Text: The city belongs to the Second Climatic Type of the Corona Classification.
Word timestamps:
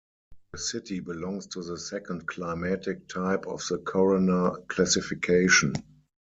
The 0.51 0.57
city 0.57 0.99
belongs 0.99 1.45
to 1.49 1.61
the 1.61 1.77
Second 1.77 2.25
Climatic 2.27 3.07
Type 3.07 3.45
of 3.45 3.61
the 3.69 3.77
Corona 3.85 4.53
Classification. 4.67 5.73